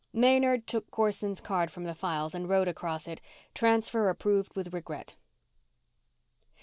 Maynard 0.13 0.65
took 0.65 0.89
Corson's 0.89 1.39
card 1.41 1.69
from 1.69 1.83
the 1.83 1.93
files 1.93 2.33
and 2.33 2.49
wrote 2.49 2.67
across 2.67 3.07
it: 3.07 3.21
_Transfer 3.53 4.09
approved 4.09 4.55
with 4.55 4.73
regret. 4.73 5.15